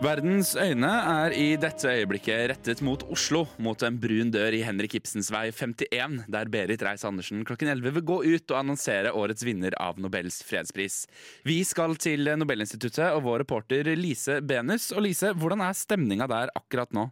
Verdens 0.00 0.54
øyne 0.56 0.88
er 0.88 1.34
i 1.36 1.58
dette 1.60 1.90
øyeblikket 1.92 2.46
rettet 2.48 2.78
mot 2.80 3.02
Oslo, 3.12 3.42
mot 3.60 3.82
en 3.84 3.98
brun 4.00 4.30
dør 4.32 4.54
i 4.56 4.62
Henrik 4.64 4.94
Ibsens 4.96 5.28
vei 5.28 5.50
51, 5.52 6.22
der 6.32 6.48
Berit 6.48 6.80
Reiss-Andersen 6.86 7.42
klokken 7.44 7.68
11 7.68 7.92
vil 7.98 8.06
gå 8.08 8.16
ut 8.24 8.54
og 8.54 8.56
annonsere 8.62 9.12
årets 9.12 9.44
vinner 9.44 9.76
av 9.76 10.00
Nobels 10.00 10.38
fredspris. 10.48 11.02
Vi 11.44 11.58
skal 11.68 11.98
til 12.00 12.30
Nobelinstituttet 12.32 13.10
og 13.10 13.26
vår 13.26 13.42
reporter 13.44 13.90
Lise 13.92 14.38
Benus. 14.40 14.88
Og 14.96 15.04
Lise, 15.04 15.34
hvordan 15.36 15.66
er 15.66 15.76
stemninga 15.76 16.30
der 16.32 16.54
akkurat 16.56 16.96
nå? 16.96 17.10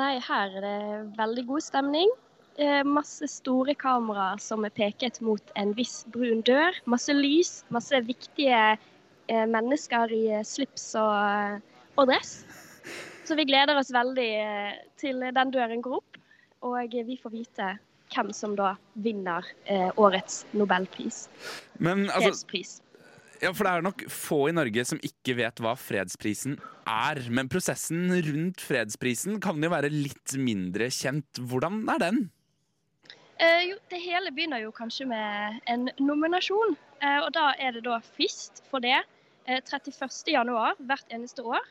Nei, 0.00 0.16
her 0.24 0.56
er 0.56 0.64
det 0.64 0.80
veldig 1.20 1.46
god 1.52 1.66
stemning. 1.68 2.16
Eh, 2.56 2.80
masse 2.88 3.28
store 3.28 3.76
kameraer 3.76 4.40
som 4.40 4.64
er 4.64 4.72
peket 4.72 5.20
mot 5.20 5.52
en 5.60 5.76
viss 5.76 6.00
brun 6.16 6.40
dør. 6.48 6.80
Masse 6.88 7.12
lys, 7.12 7.58
masse 7.68 8.00
viktige 8.08 8.64
eh, 8.72 9.46
mennesker 9.52 10.16
i 10.16 10.24
slips 10.48 10.94
og 10.96 11.60
og 11.94 12.08
dress. 12.10 12.42
Så 13.24 13.36
vi 13.38 13.46
gleder 13.48 13.78
oss 13.80 13.92
veldig 13.94 14.30
eh, 14.42 14.78
til 15.00 15.24
den 15.32 15.52
døren 15.54 15.82
går 15.84 15.98
opp, 16.00 16.18
og 16.64 16.96
vi 17.08 17.16
får 17.20 17.32
vite 17.32 17.74
hvem 18.14 18.32
som 18.36 18.54
da 18.58 18.74
vinner 19.04 19.46
eh, 19.64 19.90
årets 20.00 20.44
nobelpris. 20.52 21.26
Men 21.82 22.06
altså 22.10 22.30
Fredspris. 22.30 22.78
Ja, 23.42 23.50
for 23.52 23.66
det 23.66 23.72
er 23.72 23.84
nok 23.84 24.04
få 24.12 24.38
i 24.48 24.54
Norge 24.54 24.84
som 24.88 25.00
ikke 25.04 25.34
vet 25.40 25.60
hva 25.60 25.74
fredsprisen 25.76 26.56
er. 26.88 27.20
Men 27.34 27.50
prosessen 27.52 28.06
rundt 28.24 28.62
fredsprisen 28.62 29.40
kan 29.44 29.60
jo 29.60 29.72
være 29.72 29.90
litt 29.92 30.36
mindre 30.40 30.88
kjent. 30.94 31.42
Hvordan 31.42 31.82
er 31.92 32.00
den? 32.00 32.22
Eh, 33.42 33.64
jo, 33.68 33.78
det 33.90 34.00
hele 34.04 34.32
begynner 34.32 34.62
jo 34.62 34.72
kanskje 34.74 35.08
med 35.10 35.60
en 35.70 35.88
nominasjon. 35.98 36.76
Eh, 37.02 37.20
og 37.24 37.32
da 37.36 37.50
er 37.58 37.74
det 37.76 37.84
da 37.88 37.98
frist 38.14 38.62
for 38.70 38.84
det. 38.84 39.00
Eh, 39.44 39.60
31.1 39.60 40.84
hvert 40.86 41.12
eneste 41.12 41.44
år. 41.44 41.66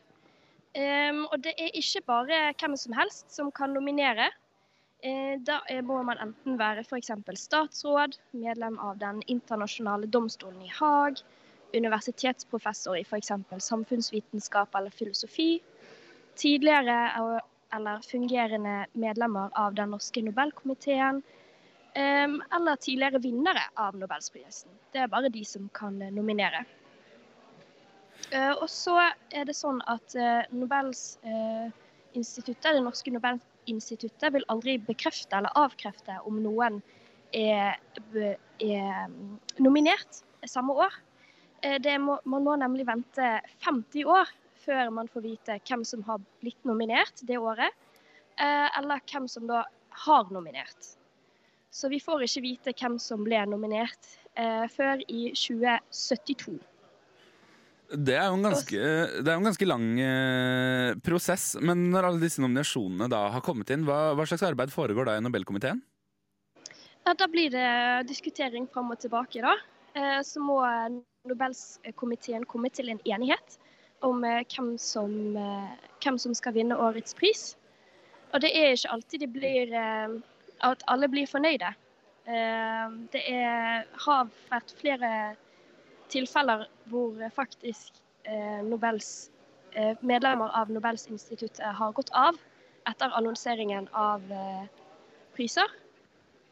Um, 0.73 1.27
og 1.29 1.43
det 1.45 1.53
er 1.61 1.75
ikke 1.77 2.01
bare 2.07 2.37
hvem 2.57 2.73
som 2.77 2.95
helst 2.97 3.29
som 3.35 3.51
kan 3.53 3.75
nominere. 3.77 4.31
Uh, 5.05 5.37
da 5.45 5.59
må 5.85 5.99
man 6.01 6.17
enten 6.23 6.57
være 6.57 6.81
f.eks. 6.81 7.11
statsråd, 7.43 8.17
medlem 8.31 8.79
av 8.81 8.97
Den 8.97 9.21
internasjonale 9.27 10.09
domstolen 10.09 10.63
i 10.65 10.71
Haag, 10.73 11.21
universitetsprofessor 11.77 12.97
i 12.97 13.05
f.eks. 13.05 13.31
samfunnsvitenskap 13.59 14.75
eller 14.75 14.89
filosofi, 14.89 15.61
tidligere 16.35 16.97
eller 17.73 18.01
fungerende 18.09 18.85
medlemmer 18.93 19.53
av 19.53 19.75
Den 19.77 19.93
norske 19.93 20.25
Nobelkomiteen, 20.25 21.21
um, 21.93 22.39
eller 22.57 22.81
tidligere 22.81 23.21
vinnere 23.21 23.69
av 23.75 23.93
Nobelsprisen. 23.97 24.73
Det 24.93 25.05
er 25.05 25.13
bare 25.13 25.29
de 25.29 25.45
som 25.45 25.69
kan 25.69 26.01
nominere. 26.17 26.65
Uh, 28.33 28.55
og 28.63 28.69
så 28.71 28.95
er 29.29 29.45
det 29.45 29.53
sånn 29.53 29.77
at 29.91 30.15
Nobels 30.49 31.19
Nobelsinstituttet, 31.21 32.65
uh, 32.65 32.77
det 32.77 32.81
norske 32.81 33.13
Nobelinstituttet 33.13 34.33
vil 34.33 34.47
aldri 34.49 34.79
bekrefte 34.81 35.37
eller 35.37 35.53
avkrefte 35.59 36.17
om 36.25 36.39
noen 36.41 36.79
er, 37.33 37.77
er 38.61 39.13
nominert 39.61 40.23
samme 40.49 40.73
år. 40.85 40.97
Må, 42.03 42.17
man 42.27 42.43
må 42.43 42.55
nemlig 42.59 42.85
vente 42.89 43.27
50 43.63 44.09
år 44.11 44.29
før 44.65 44.89
man 44.93 45.07
får 45.09 45.23
vite 45.23 45.55
hvem 45.69 45.85
som 45.87 46.03
har 46.09 46.19
blitt 46.43 46.67
nominert 46.67 47.23
det 47.23 47.39
året, 47.39 47.71
eller 48.37 49.01
hvem 49.07 49.29
som 49.31 49.47
da 49.47 49.63
har 50.03 50.27
nominert. 50.35 50.91
Så 51.71 51.89
vi 51.89 52.01
får 52.03 52.27
ikke 52.27 52.43
vite 52.43 52.75
hvem 52.75 52.99
som 53.01 53.23
ble 53.25 53.39
nominert 53.47 54.11
før 54.75 55.01
i 55.07 55.31
2072. 55.31 56.59
Det 57.93 58.15
er 58.17 58.25
jo 58.25 58.37
en 58.39 58.47
ganske, 58.47 58.77
jo 59.21 59.33
en 59.37 59.47
ganske 59.47 59.67
lang 59.69 59.87
eh, 60.01 60.93
prosess. 61.05 61.53
Men 61.61 61.91
når 61.93 62.09
alle 62.09 62.23
disse 62.23 62.41
nominasjonene 62.41 63.09
da 63.11 63.27
har 63.35 63.43
kommet 63.45 63.69
inn, 63.73 63.85
hva, 63.85 64.15
hva 64.17 64.25
slags 64.29 64.45
arbeid 64.47 64.73
foregår 64.73 65.09
da 65.09 65.17
i 65.19 65.23
Nobelkomiteen? 65.23 65.81
Ja, 67.03 67.13
da 67.19 67.27
blir 67.27 67.51
det 67.53 68.07
diskutering 68.09 68.65
fram 68.71 68.89
og 68.95 69.01
tilbake, 69.03 69.43
da. 69.45 69.53
Eh, 69.93 70.21
så 70.25 70.41
må 70.41 70.61
Nobelkomiteen 71.29 72.47
komme 72.49 72.71
til 72.73 72.89
en 72.89 73.01
enighet 73.05 73.59
om 74.03 74.23
eh, 74.23 74.41
hvem, 74.55 74.73
som, 74.81 75.13
eh, 75.37 75.89
hvem, 76.03 76.17
som, 76.19 76.33
skal 76.35 76.55
vinne 76.57 76.77
årets 76.79 77.15
pris. 77.17 77.53
Og 78.33 78.41
det 78.41 78.51
er 78.57 78.73
ikke 78.73 78.95
alltid 78.95 79.23
de 79.23 79.29
blir 79.31 79.73
eh, 79.77 80.17
at 80.65 80.83
alle 80.91 81.09
blir 81.11 81.29
fornøyde. 81.29 81.73
Eh, 82.25 82.97
det 83.13 83.23
er, 83.29 83.87
har 84.05 84.29
vært 84.49 84.75
flere 84.79 85.11
tilfeller 86.13 86.67
hvor 86.91 87.19
faktisk 87.35 87.99
eh, 88.23 88.61
Nobels, 88.65 89.31
eh, 89.73 89.97
medlemmer 90.01 90.53
av 90.61 90.71
Nobelsinstituttet 90.71 91.63
har 91.79 91.95
gått 91.97 92.11
av 92.13 92.37
etter 92.89 93.15
annonseringen 93.17 93.87
av 93.91 94.31
eh, 94.31 94.65
priser. 95.35 95.69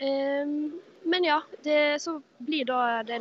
Ehm, 0.02 0.82
men 1.04 1.24
ja, 1.24 1.42
det, 1.64 2.02
så 2.02 2.22
blir 2.38 2.66
da 2.66 3.04
det 3.04 3.20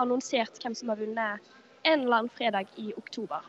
annonsert 0.00 0.60
hvem 0.62 0.74
som 0.74 0.92
har 0.92 1.00
vunnet 1.00 1.50
en 1.82 2.00
eller 2.00 2.16
annen 2.16 2.34
fredag 2.36 2.68
i 2.76 2.92
oktober. 2.96 3.44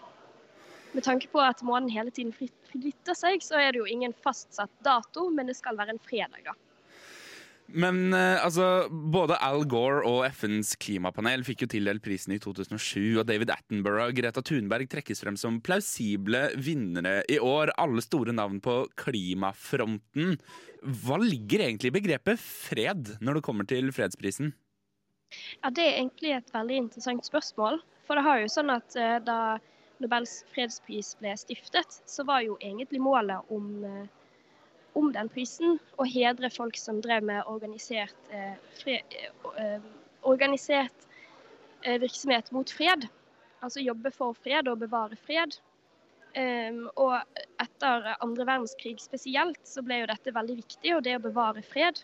Med 0.91 1.03
tanke 1.03 1.27
på 1.31 1.39
at 1.39 1.61
månen 1.63 1.89
hele 1.91 2.11
tiden 2.11 2.33
flytter 2.35 3.15
seg, 3.15 3.43
så 3.43 3.59
er 3.59 3.71
det 3.71 3.79
jo 3.79 3.87
ingen 3.87 4.13
fastsatt 4.23 4.71
dato, 4.83 5.29
men 5.31 5.47
det 5.47 5.55
skal 5.59 5.79
være 5.79 5.95
en 5.95 6.03
fredag, 6.03 6.43
da. 6.47 6.55
Men 7.73 8.13
eh, 8.13 8.43
altså, 8.43 8.87
både 8.89 9.37
Al 9.43 9.63
Gore 9.69 10.01
og 10.07 10.25
FNs 10.33 10.73
klimapanel 10.81 11.45
fikk 11.47 11.65
jo 11.65 11.69
tildelt 11.71 12.03
prisen 12.03 12.35
i 12.35 12.39
2007, 12.41 13.21
og 13.21 13.25
David 13.29 13.53
Attenborough 13.53 14.09
og 14.09 14.17
Greta 14.17 14.43
Thunberg 14.45 14.89
trekkes 14.91 15.23
frem 15.23 15.37
som 15.39 15.61
plausible 15.63 16.47
vinnere 16.59 17.21
i 17.31 17.39
år. 17.39 17.73
Alle 17.81 18.03
store 18.03 18.35
navn 18.35 18.59
på 18.63 18.83
klimafronten. 18.99 20.37
Hva 20.81 21.19
ligger 21.21 21.67
egentlig 21.67 21.91
i 21.91 21.97
begrepet 21.99 22.41
fred 22.41 23.15
når 23.21 23.39
det 23.39 23.45
kommer 23.45 23.69
til 23.69 23.91
fredsprisen? 23.95 24.53
Ja, 25.61 25.69
Det 25.69 25.83
er 25.85 25.99
egentlig 26.01 26.33
et 26.35 26.53
veldig 26.53 26.79
interessant 26.85 27.25
spørsmål. 27.25 27.79
For 28.07 28.19
det 28.19 28.25
har 28.25 28.41
jo 28.41 28.49
sånn 28.51 28.73
at 28.73 28.97
uh, 28.99 29.19
da 29.23 29.37
Nobels 30.01 30.41
fredspris 30.51 31.13
ble 31.21 31.35
stiftet, 31.37 32.01
så 32.09 32.25
var 32.27 32.41
jo 32.43 32.57
egentlig 32.59 32.99
målet 32.99 33.53
om 33.53 33.69
uh, 33.85 34.09
om 34.93 35.11
den 35.13 35.29
prisen, 35.31 35.79
og 35.97 36.09
hedre 36.11 36.49
folk 36.51 36.77
som 36.79 36.99
drev 37.03 37.23
med 37.23 37.47
organisert, 37.47 38.15
eh, 38.33 38.55
fred, 38.81 39.17
eh, 39.57 39.79
organisert 40.21 41.07
eh, 41.85 41.99
virksomhet 42.01 42.51
mot 42.51 42.69
fred. 42.69 43.07
Altså 43.61 43.83
jobbe 43.83 44.11
for 44.11 44.33
fred 44.33 44.67
og 44.67 44.81
bevare 44.81 45.15
fred. 45.15 45.59
Um, 46.31 46.85
og 46.95 47.17
etter 47.59 48.05
andre 48.23 48.45
verdenskrig 48.47 49.01
spesielt 49.03 49.59
så 49.67 49.81
ble 49.83 49.97
jo 49.99 50.07
dette 50.07 50.31
veldig 50.31 50.55
viktig, 50.61 50.93
og 50.95 51.03
det 51.03 51.17
å 51.17 51.23
bevare 51.25 51.63
fred. 51.65 51.99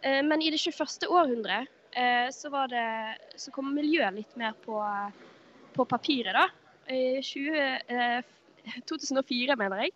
Uh, 0.00 0.22
men 0.24 0.40
i 0.40 0.48
det 0.54 0.60
21. 0.62 1.04
århundre 1.12 1.58
uh, 1.68 2.28
så, 2.32 2.48
det, 2.72 2.86
så, 3.36 3.52
kom 3.52 3.74
miljøet 3.76 4.16
litt 4.16 4.38
mer 4.40 4.56
på, 4.64 4.80
på 5.76 5.86
papiret, 5.90 6.32
da. 6.32 6.46
I 6.88 7.20
20, 7.20 7.52
uh, 7.92 8.80
2004, 8.88 9.58
mener 9.60 9.84
jeg, 9.84 9.94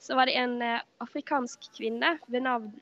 så 0.00 0.16
var 0.16 0.26
det 0.26 0.36
en 0.40 0.62
eh, 0.64 0.80
afrikansk 1.04 1.68
kvinne 1.76 2.16
ved 2.26 2.46
navn 2.46 2.72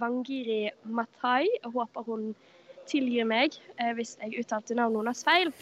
Wangiri 0.00 0.70
Matai. 0.84 1.48
Jeg 1.62 1.72
håper 1.72 2.04
hun 2.04 2.34
tilgir 2.86 3.24
meg 3.26 3.56
eh, 3.80 3.94
hvis 3.96 4.16
jeg 4.20 4.42
uttalte 4.42 4.76
navnet 4.76 5.00
hennes 5.00 5.24
feil. 5.24 5.52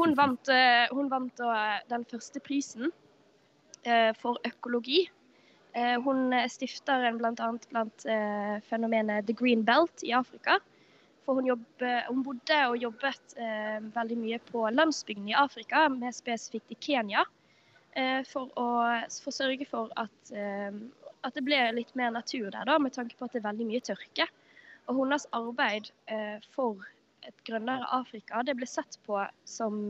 Hun 0.00 0.16
vant, 0.20 0.50
eh, 0.50 0.86
hun 0.90 1.10
vant 1.12 1.44
den 1.90 2.06
første 2.10 2.42
prisen 2.42 2.94
for 4.18 4.40
økologi. 4.42 5.04
Hun 6.02 6.32
stifter 6.50 7.04
en 7.06 7.20
bl.a. 7.20 7.50
blant 7.70 8.06
fenomenet 8.66 9.28
The 9.28 9.36
Green 9.38 9.62
Belt 9.62 10.02
i 10.02 10.10
Afrika. 10.10 10.56
For 11.22 11.38
hun, 11.38 11.46
jobbe, 11.46 11.92
hun 12.08 12.24
bodde 12.26 12.58
og 12.72 12.80
jobbet 12.82 13.36
veldig 13.94 14.16
mye 14.18 14.40
på 14.48 14.64
landsbygden 14.74 15.30
i 15.30 15.36
Afrika, 15.38 15.84
mer 15.92 16.16
spesifikt 16.16 16.74
i 16.74 16.80
Kenya. 16.88 17.22
Eh, 17.96 18.22
for 18.28 18.50
å 18.60 18.68
for 19.24 19.32
sørge 19.32 19.64
for 19.70 19.92
at, 19.96 20.16
eh, 20.36 20.74
at, 21.24 21.32
det 21.32 21.44
ble 21.46 21.60
litt 21.78 21.94
mer 21.96 22.12
natur 22.12 22.50
der, 22.50 22.66
da, 22.68 22.76
med 22.78 22.92
tanke 22.92 23.16
på 23.16 23.24
at 23.24 23.32
det 23.32 23.40
er 23.40 23.48
veldig 23.48 23.68
mye 23.70 23.84
tørke. 23.88 24.26
Og 24.86 24.98
hennes 25.00 25.24
arbeid 25.36 25.88
eh, 26.12 26.36
for 26.52 26.84
et 27.26 27.40
grønnere 27.48 27.88
Afrika 27.96 28.42
det 28.46 28.54
ble 28.58 28.68
sett 28.68 28.98
på 29.08 29.16
som, 29.48 29.80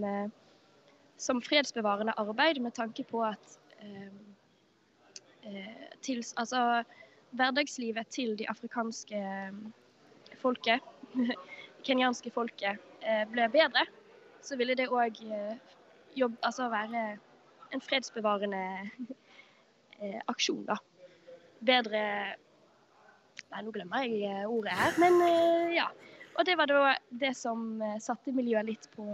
som 1.20 1.42
fredsbevarende 1.44 2.14
arbeid 2.16 2.62
med 2.64 2.76
tanke 2.78 3.04
på 3.04 3.26
at 3.26 3.58
til, 6.02 6.22
altså, 6.40 6.62
hverdagslivet 7.36 8.08
til 8.10 8.32
de 8.38 8.46
afrikanske 8.48 9.20
folket, 10.40 10.80
kenyanske 11.86 12.32
folket, 12.32 12.80
ble 13.30 13.50
bedre, 13.52 13.84
så 14.42 14.56
ville 14.56 14.74
det 14.78 14.88
òg 14.88 15.20
altså 16.40 16.70
være 16.72 17.04
en 17.70 17.82
fredsbevarende 17.84 18.64
eh, 20.00 20.20
aksjon, 20.26 20.64
da. 20.68 20.80
Bedre 21.66 22.02
Nei, 23.46 23.60
nå 23.62 23.70
glemmer 23.70 24.06
jeg 24.06 24.26
eh, 24.26 24.44
ordet 24.48 24.74
her, 24.74 24.96
men 25.00 25.22
eh, 25.26 25.76
ja. 25.76 25.90
Og 26.36 26.44
det 26.44 26.56
var 26.58 26.68
da 26.68 26.92
det 27.08 27.32
som 27.36 27.78
satte 28.02 28.32
miljøet 28.34 28.66
litt 28.68 28.90
på, 28.92 29.04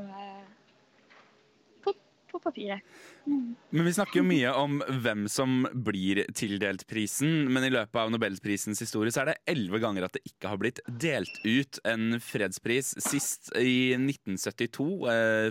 på 2.32 2.40
papiret. 2.42 2.82
Mm. 3.28 3.52
Men 3.70 3.86
Vi 3.86 3.92
snakker 3.94 4.18
jo 4.18 4.24
mye 4.26 4.54
om 4.58 4.80
hvem 5.04 5.28
som 5.30 5.60
blir 5.86 6.24
tildelt 6.34 6.82
prisen, 6.90 7.46
men 7.54 7.68
i 7.68 7.70
løpet 7.70 8.00
av 8.02 8.10
Nobelprisens 8.10 8.82
historie 8.82 9.14
så 9.14 9.22
er 9.22 9.30
det 9.30 9.54
elleve 9.54 9.78
ganger 9.84 10.08
at 10.08 10.18
det 10.18 10.24
ikke 10.32 10.50
har 10.50 10.58
blitt 10.58 10.82
delt 10.88 11.38
ut 11.46 11.78
en 11.86 12.18
fredspris. 12.18 12.96
Sist 13.06 13.52
i 13.54 13.92
1972, 13.94 14.88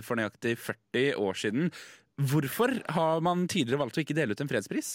for 0.04 0.20
nøyaktig 0.20 0.58
40 0.60 1.24
år 1.24 1.40
siden. 1.46 1.72
Hvorfor 2.22 2.76
har 2.94 3.22
man 3.24 3.48
tidligere 3.50 3.80
valgt 3.80 3.98
å 3.98 4.02
ikke 4.04 4.14
dele 4.14 4.36
ut 4.36 4.42
en 4.44 4.50
fredspris? 4.50 4.94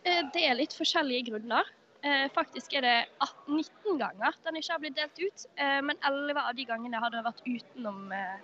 Det 0.00 0.42
er 0.46 0.56
litt 0.56 0.72
forskjellige 0.72 1.28
grunner. 1.28 1.66
Eh, 2.00 2.30
faktisk 2.32 2.72
er 2.78 2.84
det 2.86 2.94
18, 3.20 3.58
19 3.60 3.98
ganger 4.00 4.36
den 4.46 4.56
ikke 4.56 4.72
har 4.72 4.80
blitt 4.80 4.96
delt 4.96 5.18
ut. 5.20 5.44
Eh, 5.60 5.80
men 5.84 5.98
11 6.00 6.40
av 6.40 6.54
de 6.56 6.64
gangene 6.68 7.02
har 7.02 7.12
det 7.12 7.20
vært 7.26 7.42
utenom 7.44 8.12
eh, 8.16 8.38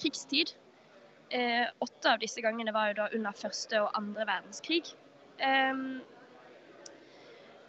krigstid. 0.00 0.56
Åtte 1.82 2.10
av 2.12 2.20
disse 2.22 2.38
gangene 2.38 2.70
var 2.70 2.92
jo 2.92 2.98
da 3.00 3.06
under 3.16 3.34
første 3.34 3.80
og 3.82 3.96
andre 3.98 4.22
verdenskrig. 4.28 4.92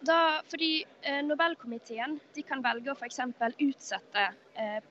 Da, 0.06 0.42
fordi 0.46 0.86
Nobelkomiteen 1.26 2.20
de 2.36 2.44
kan 2.46 2.62
velge 2.62 2.92
å 2.92 2.96
f.eks. 2.96 3.18
utsette 3.66 4.26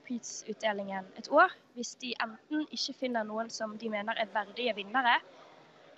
prisutdelingen 0.03 1.07
et 1.15 1.29
år 1.31 1.53
hvis 1.77 1.93
de 2.01 2.11
enten 2.23 2.65
ikke 2.75 2.95
finner 3.05 3.23
noen 3.27 3.49
som 3.53 3.77
de 3.79 3.89
mener 3.93 4.19
er 4.19 4.31
verdige 4.33 4.75
vinnere, 4.75 5.15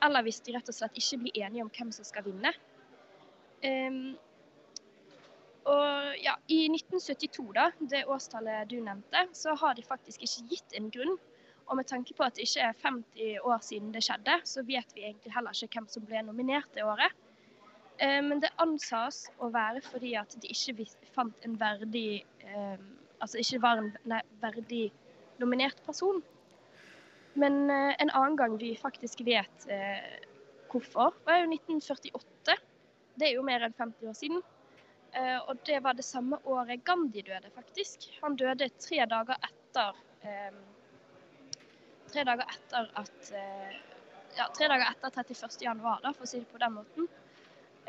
eller 0.05 0.25
hvis 0.27 0.41
de 0.45 0.53
rett 0.55 0.69
og 0.69 0.77
slett 0.77 0.97
ikke 0.99 1.21
blir 1.23 1.39
enige 1.41 1.65
om 1.65 1.71
hvem 1.73 1.93
som 1.95 2.05
skal 2.05 2.27
vinne. 2.27 2.53
Og 5.69 6.19
ja, 6.21 6.35
I 6.47 6.59
1972, 6.69 7.47
da, 7.55 7.69
det 7.79 8.05
årstallet 8.09 8.69
du 8.69 8.77
nevnte, 8.83 9.25
så 9.33 9.55
har 9.59 9.75
de 9.77 9.85
faktisk 9.85 10.21
ikke 10.25 10.45
gitt 10.53 10.77
en 10.77 10.91
grunn. 10.93 11.17
Og 11.69 11.77
med 11.77 11.89
tanke 11.89 12.15
på 12.17 12.25
at 12.25 12.37
det 12.37 12.47
ikke 12.47 12.65
er 12.65 12.77
50 12.81 13.43
år 13.45 13.59
siden 13.65 13.91
det 13.93 14.01
skjedde, 14.05 14.39
så 14.49 14.63
vet 14.65 14.95
vi 14.95 15.05
egentlig 15.05 15.33
heller 15.35 15.53
ikke 15.53 15.77
hvem 15.77 15.89
som 15.91 16.05
ble 16.05 16.23
nominert 16.25 16.71
det 16.73 16.85
året. 16.85 17.13
Eh, 17.99 18.21
men 18.23 18.39
det 18.39 18.51
ansas 18.63 19.25
å 19.43 19.49
være 19.51 19.83
fordi 19.83 20.13
at 20.19 20.35
de 20.39 20.51
ikke 20.53 20.87
fant 21.15 21.47
en 21.47 21.59
verdig 21.59 22.23
eh, 22.47 22.79
Altså 23.19 23.41
ikke 23.41 23.57
var 23.59 23.81
en 23.81 23.89
nei, 24.07 24.21
verdig 24.39 24.85
nominert 25.41 25.81
person. 25.83 26.21
Men 27.35 27.65
eh, 27.67 27.97
en 27.99 28.11
annen 28.13 28.37
gang 28.39 28.55
vi 28.61 28.69
faktisk 28.79 29.25
vet 29.27 29.65
hvorfor, 30.71 31.17
var 31.27 31.41
jo 31.41 31.49
1948. 31.49 32.55
Det 33.19 33.27
er 33.27 33.35
jo 33.35 33.43
mer 33.43 33.65
enn 33.67 33.75
50 33.75 34.07
år 34.07 34.15
siden. 34.15 34.39
Uh, 35.09 35.39
og 35.49 35.57
det 35.65 35.79
var 35.81 35.95
det 35.97 36.05
samme 36.05 36.37
året 36.45 36.83
Gandhi 36.85 37.23
døde, 37.25 37.49
faktisk. 37.55 38.05
Han 38.21 38.35
døde 38.37 38.69
tre 38.77 39.05
dager 39.09 39.39
etter 39.41 39.95
um, 40.21 40.59
Tre 42.13 42.25
dager 42.29 42.45
etter 42.53 42.91
at 43.01 43.31
uh, 43.33 43.79
Ja, 44.37 44.45
tre 44.53 44.69
dager 44.69 44.85
etter 44.91 45.15
31. 45.17 45.57
januar, 45.65 46.03
da, 46.05 46.13
for 46.13 46.27
å 46.27 46.29
si 46.29 46.43
det 46.43 46.51
på 46.51 46.61
den 46.61 46.77
måten. 46.77 47.09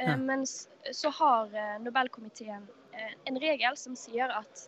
Uh, 0.00 0.06
ja. 0.08 0.16
Mens 0.16 0.68
så 0.96 1.10
har 1.12 1.52
Nobelkomiteen 1.84 2.68
en 3.28 3.36
regel 3.40 3.76
som 3.76 3.94
sier 3.96 4.32
at 4.32 4.62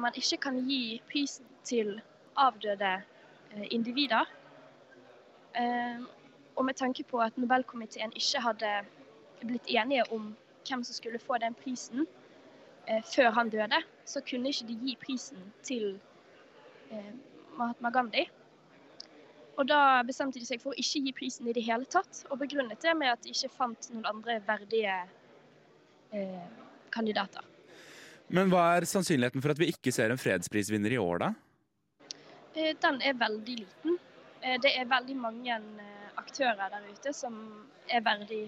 man 0.00 0.14
ikke 0.16 0.36
kan 0.42 0.58
gi 0.68 1.00
prisen 1.10 1.46
til 1.64 2.00
avdøde 2.36 3.02
individer. 3.70 4.24
og 6.56 6.64
med 6.64 6.74
tanke 6.74 7.04
på 7.04 7.18
at 7.18 7.38
Nobelkomiteen 7.38 8.12
ikke 8.16 8.40
hadde 8.40 8.72
blitt 9.40 9.66
enige 9.68 10.12
om 10.12 10.36
hvem 10.68 10.84
som 10.84 10.94
skulle 10.94 11.18
få 11.18 11.38
den 11.38 11.54
prisen 11.54 12.06
eh, 12.88 13.02
før 13.14 13.30
han 13.30 13.50
døde, 13.50 13.82
så 14.04 14.20
kunne 14.30 14.48
ikke 14.48 14.66
de 14.68 14.78
gi 14.82 14.96
prisen 15.06 15.52
til 15.62 16.00
eh, 16.90 17.12
Mahatma 17.56 17.90
Gandhi. 17.90 18.28
Og 19.58 19.66
da 19.66 20.04
bestemte 20.06 20.38
de 20.38 20.46
seg 20.46 20.62
for 20.62 20.70
å 20.70 20.78
ikke 20.78 21.02
gi 21.02 21.12
prisen 21.16 21.48
i 21.50 21.54
det 21.56 21.64
hele 21.66 21.88
tatt, 21.90 22.22
og 22.30 22.38
begrunnet 22.42 22.78
det 22.82 22.94
med 22.94 23.10
at 23.10 23.24
de 23.24 23.34
ikke 23.34 23.50
fant 23.50 23.90
noen 23.90 24.06
andre 24.06 24.38
verdige 24.46 24.94
eh, 26.14 26.44
kandidater. 26.94 27.42
Men 28.30 28.52
hva 28.52 28.64
er 28.76 28.86
sannsynligheten 28.86 29.42
for 29.42 29.54
at 29.54 29.60
vi 29.60 29.70
ikke 29.72 29.92
ser 29.94 30.12
en 30.12 30.20
fredsprisvinner 30.20 30.94
i 30.94 31.00
år, 31.00 31.24
da? 31.24 31.32
Eh, 32.54 32.74
den 32.82 33.00
er 33.02 33.16
veldig 33.18 33.56
liten. 33.62 33.98
Eh, 34.42 34.58
det 34.62 34.74
er 34.76 34.90
veldig 34.90 35.16
mange 35.18 35.56
eh, 35.56 36.08
aktører 36.20 36.70
der 36.72 36.86
ute 36.92 37.14
som 37.16 37.38
er 37.88 38.04
verdig 38.04 38.46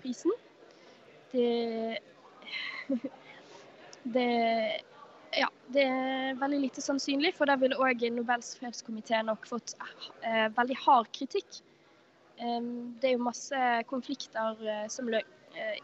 prisen 0.00 0.32
det 1.32 1.98
det 4.14 4.26
ja, 5.36 5.48
det 5.70 5.84
er 5.86 6.38
veldig 6.40 6.60
lite 6.64 6.82
sannsynlig, 6.82 7.34
for 7.36 7.50
da 7.50 7.56
ville 7.60 7.78
òg 7.78 8.02
Nobels 8.14 8.54
fredskomité 8.58 9.20
nok 9.26 9.46
fått 9.48 9.76
eh, 10.26 10.48
veldig 10.56 10.78
hard 10.84 11.10
kritikk. 11.14 11.60
Um, 12.40 12.96
det 13.00 13.10
er 13.10 13.16
jo 13.18 13.26
masse 13.26 13.64
konflikter 13.90 14.60
eh, 14.64 14.86
som 14.92 15.10
lø... 15.12 15.20
Eh, 15.54 15.80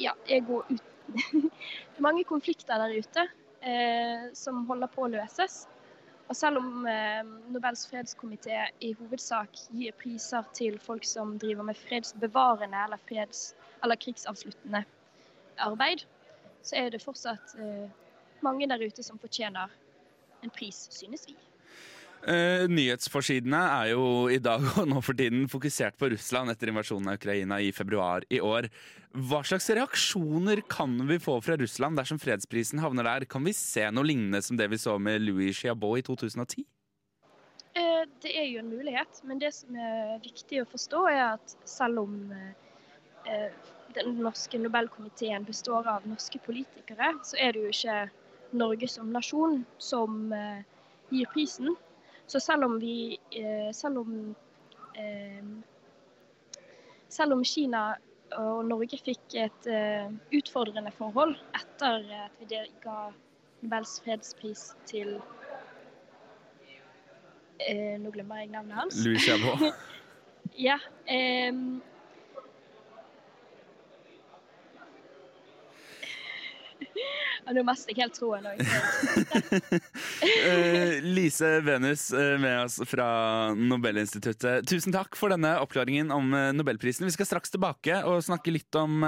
ja, 0.00 0.14
ego 0.32 0.62
ut 0.68 0.86
Mange 2.06 2.22
konflikter 2.24 2.78
der 2.78 2.94
ute 2.94 3.26
eh, 3.66 4.30
som 4.34 4.64
holder 4.68 4.90
på 4.92 5.04
å 5.04 5.10
løses. 5.10 5.64
Og 6.30 6.36
selv 6.38 6.60
om 6.60 6.86
eh, 6.86 7.24
Nobels 7.50 7.82
fredskomité 7.90 8.62
i 8.86 8.92
hovedsak 8.98 9.64
gir 9.74 9.96
priser 9.98 10.46
til 10.54 10.78
folk 10.82 11.06
som 11.08 11.34
driver 11.42 11.66
med 11.66 11.78
fredsbevarende 11.78 12.84
eller 12.86 13.02
freds 13.08 13.50
eller 13.82 13.98
krigsavsluttende 13.98 14.84
arbeid, 15.58 16.04
så 16.62 16.76
er 16.78 16.94
det 16.94 17.02
fortsatt 17.02 17.56
eh, 17.58 17.90
mange 18.46 18.68
der 18.70 18.82
ute 18.82 19.04
som 19.06 19.18
fortjener 19.20 19.70
en 20.44 20.52
pris, 20.52 20.86
synes 20.94 21.28
vi. 21.28 21.36
Uh, 22.20 22.66
nyhetsforsidene 22.68 23.58
er 23.78 23.92
jo 23.94 24.02
i 24.28 24.36
dag 24.44 24.60
og 24.76 24.88
nå 24.90 25.00
for 25.00 25.16
tiden 25.16 25.46
fokusert 25.48 25.96
på 25.96 26.10
Russland 26.12 26.52
etter 26.52 26.68
invasjonen 26.68 27.08
av 27.08 27.16
Ukraina 27.16 27.56
i 27.64 27.70
februar 27.72 28.26
i 28.28 28.42
år. 28.44 28.68
Hva 29.16 29.40
slags 29.46 29.70
reaksjoner 29.72 30.60
kan 30.68 30.98
vi 31.08 31.16
få 31.22 31.38
fra 31.40 31.56
Russland 31.56 31.96
dersom 31.96 32.20
fredsprisen 32.20 32.82
havner 32.84 33.08
der? 33.08 33.24
Kan 33.24 33.48
vi 33.48 33.56
se 33.56 33.88
noe 33.88 34.04
lignende 34.04 34.42
som 34.44 34.60
det 34.60 34.68
vi 34.68 34.78
så 34.78 34.98
med 35.00 35.24
Louis 35.24 35.56
Chiabot 35.56 35.96
i 35.96 36.04
2010? 36.04 36.66
Uh, 37.72 38.04
det 38.20 38.36
er 38.36 38.50
jo 38.50 38.60
en 38.60 38.68
mulighet, 38.68 39.24
men 39.24 39.40
det 39.40 39.54
som 39.56 39.80
er 39.80 40.20
viktig 40.20 40.60
å 40.60 40.68
forstå, 40.68 41.06
er 41.08 41.24
at 41.30 41.56
selv 41.64 42.04
om 42.04 42.20
uh, 42.36 43.60
den 43.96 44.18
norske 44.20 44.60
Nobelkomiteen 44.60 45.48
består 45.48 45.88
av 45.88 46.04
norske 46.04 46.38
politikere, 46.44 47.14
så 47.24 47.40
er 47.40 47.56
det 47.56 47.64
jo 47.64 47.72
ikke 47.72 48.00
Norge 48.52 48.88
som 48.88 49.10
nasjon 49.12 49.64
som 49.78 50.32
uh, 50.32 50.60
gir 51.10 51.26
prisen. 51.34 51.74
Så 52.26 52.40
selv 52.40 52.64
om 52.64 52.78
vi 52.80 53.18
uh, 53.38 53.70
selv, 53.74 53.98
om, 53.98 54.34
uh, 54.98 55.50
selv 57.08 57.38
om 57.38 57.44
Kina 57.44 57.94
og 58.38 58.62
Norge 58.68 58.94
fikk 59.02 59.34
et 59.42 59.64
utfordrende 60.38 60.92
forhold 60.94 61.32
etter 61.58 62.04
at 62.28 62.36
vi 62.38 62.60
ga 62.84 63.08
Nobels 63.60 63.96
fredspris 64.04 64.68
til 64.86 65.16
Nå 68.00 68.12
glemmer 68.14 68.38
jeg 68.40 68.52
navnet 68.54 68.78
hans. 68.78 69.00
Louis 69.04 69.20
Chabot. 69.20 69.74
ja. 70.68 70.78
Um, 71.10 71.82
Og 77.46 77.56
nå 77.56 77.62
mister 77.66 77.92
jeg 77.92 78.04
helt 78.04 78.16
troen 78.16 78.46
òg. 78.50 78.60
uh, 80.24 80.94
Lise 81.04 81.50
Venus 81.66 82.08
uh, 82.14 82.36
med 82.40 82.56
oss 82.64 82.80
fra 82.88 83.08
Nobelinstituttet. 83.56 84.66
Tusen 84.68 84.94
takk 84.94 85.18
for 85.18 85.32
denne 85.32 85.56
oppklaringen 85.62 86.12
om 86.14 86.32
uh, 86.34 86.50
Nobelprisen. 86.56 87.08
Vi 87.08 87.14
skal 87.16 87.28
straks 87.28 87.54
tilbake 87.54 88.02
og 88.08 88.22
snakke 88.26 88.54
litt 88.54 88.74
om 88.78 89.04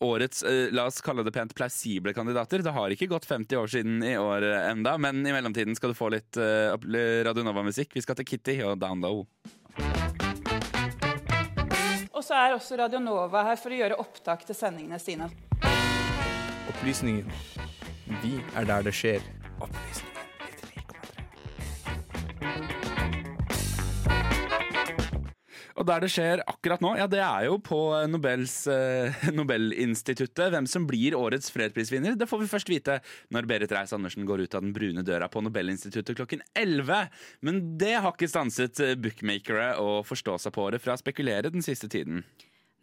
årets, 0.00 0.44
la 0.72 0.86
oss 0.88 1.02
kalle 1.04 1.24
det 1.26 1.32
pent, 1.34 1.52
plausible 1.56 2.14
kandidater. 2.16 2.62
Det 2.64 2.72
har 2.72 2.92
ikke 2.94 3.10
gått 3.10 3.28
50 3.28 3.60
år 3.60 3.72
siden 3.74 4.04
i 4.06 4.14
år 4.20 4.46
enda, 4.70 4.96
men 5.02 5.20
i 5.26 5.34
mellomtiden 5.34 5.76
skal 5.76 5.92
du 5.92 5.98
få 5.98 6.08
litt 6.14 6.38
Radio 6.40 7.44
Nova-musikk. 7.44 7.92
Vi 7.96 8.04
skal 8.04 8.16
til 8.20 8.28
Kitty 8.32 8.56
og 8.64 8.78
Down 8.80 9.04
Low. 9.04 9.26
Og 12.20 12.24
så 12.24 12.36
er 12.36 12.52
også 12.52 12.76
Radio 12.76 13.00
Nova 13.00 13.46
her 13.46 13.56
for 13.56 13.72
å 13.72 13.76
gjøre 13.78 13.96
opptak 14.02 14.42
til 14.44 14.56
sendingene 14.56 14.98
sine. 15.00 15.30
Opplysningen 16.68 17.30
vi 18.22 18.38
er 18.58 18.66
der 18.68 18.86
det 18.86 18.94
skjer. 18.96 19.24
Og 25.80 25.86
der 25.88 26.02
det 26.04 26.10
skjer 26.12 26.42
akkurat 26.44 26.82
nå, 26.84 26.90
ja, 26.98 27.06
det 27.08 27.22
er 27.24 27.46
jo 27.46 27.54
på 27.64 27.78
Nobels, 28.10 28.66
eh, 28.68 29.16
Nobelinstituttet. 29.36 30.50
Hvem 30.52 30.68
som 30.68 30.84
blir 30.88 31.16
årets 31.16 31.48
fredsprisvinner, 31.54 32.18
det 32.20 32.28
får 32.28 32.42
vi 32.42 32.50
først 32.50 32.72
vite 32.72 32.98
når 33.32 33.48
Berit 33.48 33.72
Reiss-Andersen 33.72 34.28
går 34.28 34.44
ut 34.44 34.56
av 34.58 34.66
den 34.66 34.74
brune 34.76 35.04
døra 35.06 35.30
på 35.32 35.40
Nobelinstituttet 35.46 36.18
klokken 36.18 36.44
11. 36.52 37.08
Men 37.48 37.62
det 37.80 37.94
har 37.96 38.12
ikke 38.12 38.28
stanset 38.28 38.82
eh, 38.84 38.92
bookmakere 39.00 39.72
å 39.80 40.02
forstå 40.04 40.36
seg 40.44 40.56
på 40.58 40.68
det 40.74 40.82
fra 40.84 40.98
å 40.98 41.00
spekulere 41.00 41.52
den 41.54 41.64
siste 41.64 41.88
tiden. 41.88 42.26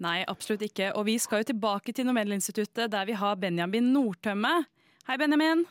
Nei, 0.01 0.23
absolutt 0.29 0.65
ikke. 0.65 0.89
Og 0.97 1.05
vi 1.05 1.19
skal 1.21 1.43
jo 1.43 1.51
tilbake 1.51 1.93
til 1.93 2.09
Nobelinstituttet, 2.09 2.89
der 2.93 3.05
vi 3.09 3.17
har 3.17 3.37
Benjamin 3.37 3.93
Nordtømme. 3.93 4.55
Hei, 5.07 5.15
Benjamin. 5.15 5.61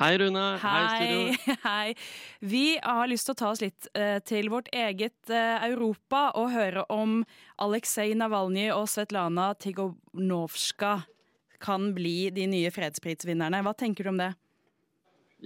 Hei, 0.00 0.16
Rune. 0.18 0.58
Hei, 0.58 0.86
studio. 0.88 1.18
Hei, 1.44 1.56
hei. 1.64 1.94
Vi 2.40 2.62
har 2.82 3.06
lyst 3.06 3.28
til 3.28 3.36
å 3.36 3.38
ta 3.38 3.50
oss 3.52 3.60
litt 3.62 3.86
eh, 3.94 4.16
til 4.26 4.48
vårt 4.50 4.66
eget 4.74 5.30
eh, 5.30 5.62
Europa 5.68 6.24
og 6.40 6.48
høre 6.50 6.82
om 6.90 7.20
Aleksej 7.62 8.16
Navalnyj 8.18 8.72
og 8.74 8.88
Svetlana 8.90 9.52
Tigonovska 9.62 11.04
kan 11.62 11.92
bli 11.94 12.32
de 12.34 12.48
nye 12.50 12.72
fredsprisvinnerne. 12.74 13.60
Hva 13.62 13.76
tenker 13.78 14.08
du 14.08 14.10
om 14.10 14.18
det? 14.18 14.32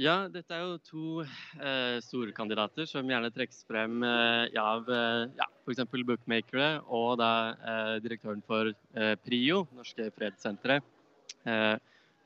Ja, 0.00 0.14
dette 0.32 0.56
er 0.56 0.64
jo 0.64 0.78
to 0.88 1.08
eh, 1.26 1.98
store 2.06 2.32
kandidater 2.32 2.88
som 2.88 3.12
gjerne 3.12 3.28
trekkes 3.34 3.60
frem 3.68 3.98
eh, 4.08 4.56
av 4.62 4.88
eh, 4.88 5.26
ja, 5.36 5.50
f.eks. 5.66 5.84
bookmakere 5.92 6.70
og 6.88 7.18
da 7.20 7.34
eh, 7.52 7.92
direktøren 8.06 8.40
for 8.48 8.72
eh, 8.72 9.12
PRIO, 9.20 9.66
Norske 9.76 10.08
fredssenteret. 10.16 10.88
Eh, 11.44 11.76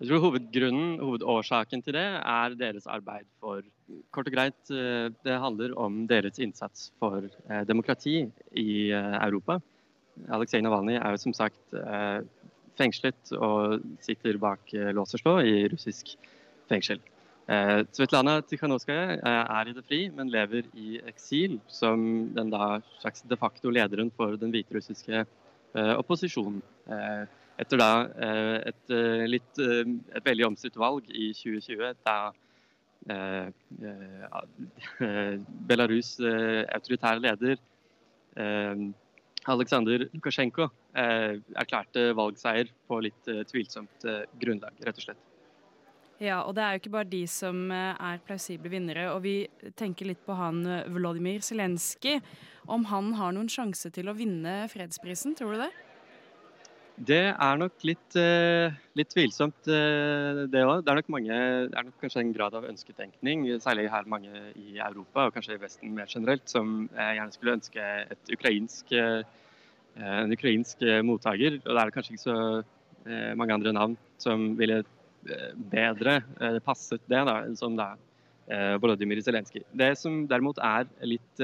jeg 0.00 0.09
tror 0.09 0.23
hovedgrunnen, 0.25 0.95
hovedårsaken 1.04 1.83
til 1.85 1.92
det 1.92 2.07
er 2.16 2.54
deres 2.57 2.87
arbeid 2.88 3.26
for 3.37 3.61
Kort 4.14 4.30
og 4.30 4.33
greit, 4.33 4.71
eh, 4.73 5.11
det 5.26 5.37
handler 5.42 5.75
om 5.76 6.07
deres 6.09 6.38
innsats 6.40 6.87
for 6.99 7.26
eh, 7.26 7.64
demokrati 7.69 8.23
i 8.57 8.71
eh, 8.97 9.16
Europa. 9.26 9.59
Aleksej 10.33 10.62
Navalnyj 10.64 10.97
er 11.00 11.14
jo 11.14 11.21
som 11.21 11.35
sagt 11.37 11.76
fengslet 12.76 13.33
og 13.37 13.85
sitter 14.04 14.37
bak 14.40 14.73
lås 14.97 15.14
og 15.16 15.23
slå 15.23 15.35
i 15.47 15.54
russisk 15.73 16.12
fengsel. 16.69 17.00
Svetlana 17.49 18.40
Tikhanovskaja 18.45 19.16
er 19.40 19.71
i 19.71 19.75
det 19.76 19.85
fri, 19.87 20.00
men 20.12 20.28
lever 20.33 20.69
i 20.76 20.99
eksil 21.09 21.57
som 21.73 22.02
den 22.37 22.52
da 22.52 22.83
slags 23.00 23.25
de 23.25 23.38
facto 23.40 23.73
lederen 23.73 24.12
for 24.12 24.37
den 24.37 24.52
hviterussiske 24.52 25.25
opposisjonen. 25.97 26.61
Etter 27.61 27.81
da 27.81 27.90
eh, 28.17 28.59
et, 28.71 28.85
eh, 28.95 29.26
litt, 29.29 29.59
eh, 29.61 29.85
et 30.17 30.25
veldig 30.25 30.47
omstridt 30.49 30.79
valg 30.81 31.11
i 31.12 31.33
2020, 31.37 31.95
da 32.07 32.33
Belarus' 35.71 36.19
autoritære 36.21 37.23
leder 37.25 37.57
Aleksandr 39.49 40.05
Lukasjenko 40.12 40.67
erklærte 40.93 42.11
valgseier 42.12 42.69
på 42.85 43.00
litt 43.07 43.25
tvilsomt 43.49 44.05
grunnlag, 44.45 44.76
rett 44.85 45.00
og 45.00 45.07
slett. 45.07 45.25
Ja, 46.21 46.43
og 46.45 46.52
det 46.59 46.62
er 46.67 46.76
jo 46.76 46.83
ikke 46.83 46.97
bare 46.99 47.09
de 47.09 47.25
som 47.25 47.73
er 47.73 48.21
plausible 48.29 48.69
vinnere. 48.69 49.09
Og 49.14 49.25
vi 49.25 49.49
tenker 49.81 50.12
litt 50.12 50.21
på 50.29 50.37
han 50.37 50.61
Volodymyr 50.93 51.40
Zelenskyj. 51.40 52.21
Om 52.69 52.85
han 52.93 53.14
har 53.17 53.33
noen 53.33 53.49
sjanse 53.49 53.88
til 53.97 54.12
å 54.12 54.19
vinne 54.19 54.69
fredsprisen, 54.69 55.33
tror 55.40 55.57
du 55.57 55.64
det? 55.64 55.73
Det 57.00 57.30
er 57.33 57.57
nok 57.57 57.85
litt, 57.88 58.16
eh, 58.19 58.75
litt 58.99 59.09
tvilsomt, 59.09 59.69
eh, 59.73 60.45
det 60.52 60.61
òg. 60.61 60.85
Det 60.85 60.90
er 60.92 60.99
nok 60.99 61.07
det 61.25 61.78
er 61.78 61.85
nok 61.87 61.97
kanskje 62.02 62.21
en 62.21 62.33
grad 62.35 62.54
av 62.54 62.66
ønsketenkning, 62.69 63.47
særlig 63.59 63.88
her 63.88 64.04
mange 64.04 64.28
i 64.54 64.76
Europa 64.76 65.26
og 65.26 65.33
kanskje 65.33 65.54
i 65.54 65.62
Vesten 65.62 65.95
mer 65.95 66.04
generelt, 66.04 66.47
som 66.47 66.90
eh, 66.95 67.14
gjerne 67.16 67.33
skulle 67.33 67.57
ønske 67.57 67.80
et 68.11 68.35
ukrainsk, 68.37 68.92
en 69.97 70.30
ukrainsk 70.30 70.76
mottaker. 71.02 71.57
Og 71.64 71.75
da 71.75 71.80
er 71.80 71.87
det 71.87 71.95
kanskje 71.95 72.12
ikke 72.12 72.28
så 72.28 72.64
mange 73.35 73.54
andre 73.54 73.73
navn 73.73 73.97
som 74.19 74.57
ville 74.57 74.85
bedre 75.73 76.21
passet 76.61 77.00
det, 77.09 77.25
da, 77.26 77.54
som 77.57 77.76
da 77.76 77.97
er 78.47 78.78
Volodymyr 78.78 79.23
Zelenskyj. 79.25 79.64
Det 79.73 79.97
som 79.99 80.26
derimot 80.28 80.59
er 80.59 80.87
litt 81.02 81.42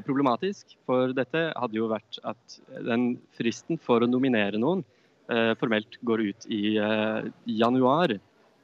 Problematisk 0.00 0.76
for 0.86 1.12
dette 1.12 1.50
hadde 1.52 1.76
jo 1.76 1.90
vært 1.90 2.16
at 2.24 2.58
den 2.86 3.18
fristen 3.36 3.76
for 3.82 4.00
å 4.00 4.08
nominere 4.08 4.60
noen 4.60 4.84
eh, 5.28 5.52
formelt 5.60 5.98
går 6.06 6.22
ut 6.30 6.46
i 6.48 6.76
eh, 6.80 7.30
januar. 7.60 8.16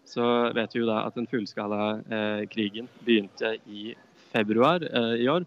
Så 0.09 0.25
vet 0.57 0.73
vi 0.73 0.83
jo 0.83 0.89
da 0.89 1.03
at 1.05 1.19
den 1.19 1.29
fullskala 1.29 1.99
eh, 2.01 2.43
krigen 2.49 2.89
begynte 3.05 3.57
i 3.69 3.93
februar 4.33 4.85
eh, 4.89 5.15
i 5.25 5.29
år. 5.29 5.45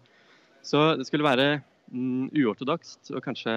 Så 0.62 0.92
det 0.98 1.08
skulle 1.08 1.26
være 1.26 1.48
mm, 1.90 2.30
uortodokst 2.30 3.10
og 3.14 3.24
kanskje 3.24 3.54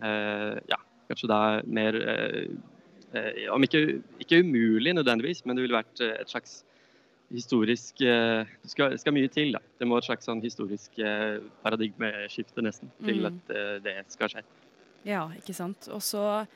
eh, 0.00 0.56
ja, 0.72 0.80
kanskje 1.10 1.30
da 1.30 1.40
mer 1.66 1.98
eh, 2.00 2.48
eh, 3.12 3.46
Om 3.52 3.66
ikke, 3.66 4.00
ikke 4.22 4.40
umulig 4.44 4.94
nødvendigvis, 4.96 5.44
men 5.44 5.56
det 5.56 5.66
ville 5.66 5.80
vært 5.82 6.04
eh, 6.04 6.16
et 6.22 6.32
slags 6.32 6.62
historisk 7.30 8.00
eh, 8.02 8.46
Det 8.62 8.70
skal, 8.72 8.96
skal 8.98 9.14
mye 9.16 9.28
til, 9.32 9.52
da. 9.56 9.60
Det 9.78 9.86
må 9.88 9.98
et 9.98 10.06
slags 10.08 10.26
sånn 10.28 10.42
historisk 10.42 10.98
eh, 10.98 11.38
paradigmeskifte 11.64 12.62
nesten 12.64 12.90
til 13.04 13.20
Mm. 13.22 13.26
at 13.30 13.54
eh, 13.54 13.76
det 13.84 13.94
skal 14.12 14.28
skje. 14.32 14.42
Ja, 15.06 15.28
ikke 15.38 15.54
sant. 15.56 15.88
Og 15.94 16.02
så 16.04 16.46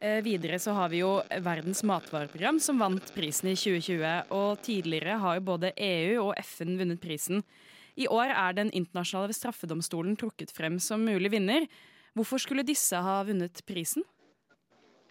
eh, 0.00 0.20
videre 0.24 0.58
så 0.60 0.74
har 0.76 0.90
vi 0.92 1.00
jo 1.00 1.22
Verdens 1.40 1.82
matvareprogram 1.86 2.58
som 2.60 2.78
vant 2.78 3.14
prisen 3.14 3.48
i 3.48 3.54
2020. 3.56 4.30
Og 4.34 4.60
tidligere 4.62 5.18
har 5.22 5.38
jo 5.38 5.46
både 5.52 5.72
EU 5.76 6.28
og 6.28 6.34
FN 6.42 6.76
vunnet 6.78 7.00
prisen. 7.00 7.42
I 7.96 8.08
år 8.10 8.32
er 8.34 8.52
Den 8.58 8.70
internasjonale 8.74 9.32
straffedomstolen 9.32 10.16
trukket 10.18 10.50
frem 10.50 10.80
som 10.82 11.00
mulig 11.04 11.30
vinner. 11.30 11.68
Hvorfor 12.14 12.38
skulle 12.42 12.66
disse 12.66 12.94
ha 12.94 13.22
vunnet 13.26 13.62
prisen? 13.66 14.02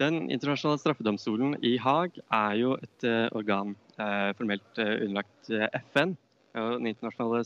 Den 0.01 0.29
internasjonale 0.31 0.81
straffedomstolen 0.81 1.53
i 1.61 1.75
Haag 1.77 2.15
er 2.33 2.53
jo 2.57 2.73
et 2.81 3.05
eh, 3.05 3.27
organ 3.37 3.75
eh, 4.01 4.31
formelt 4.37 4.79
eh, 4.81 4.95
underlagt 5.05 5.51
FN. 5.93 6.15
Og 6.57 6.79
den 6.79 6.89
internasjonale 6.89 7.43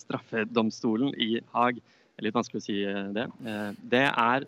straffedomstolen 0.00 1.12
i 1.20 1.36
Haag 1.52 1.80
det 1.80 2.22
er 2.22 2.26
litt 2.30 2.36
vanskelig 2.36 2.60
å 2.62 2.64
si 2.64 2.76
det. 3.12 3.24
Det 3.92 4.04
er 4.08 4.44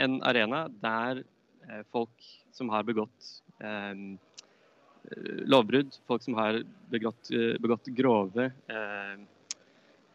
en 0.00 0.14
arena 0.24 0.60
der 0.80 1.20
folk 1.92 2.28
som 2.56 2.72
har 2.72 2.86
begått 2.88 3.28
lovbrudd, 5.52 5.98
folk 6.08 6.24
som 6.24 6.38
har 6.40 6.62
begått, 6.92 7.28
begått 7.60 7.92
grove 7.96 8.48
eh, 8.72 9.20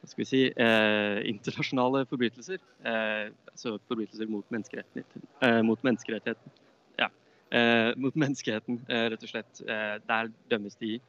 skal 0.08 0.22
vi 0.22 0.28
si, 0.30 0.42
eh, 0.52 1.18
internasjonale 1.30 2.06
forbrytelser. 2.10 2.60
Eh, 2.86 3.32
altså 3.52 3.78
forbrytelser 3.88 4.30
mot 4.30 4.46
menneskeretten. 4.52 5.04
Eh, 5.42 5.62
mot 5.62 5.82
menneskerettigheten. 5.84 6.52
Ja. 7.00 7.10
Eh, 7.52 7.94
mot 7.98 8.16
menneskeheten, 8.16 8.82
eh, 8.90 9.10
rett 9.12 9.24
og 9.24 9.30
slett. 9.30 9.62
Eh, 9.68 9.98
der 10.08 10.32
dømmes 10.50 10.76
de 10.76 11.00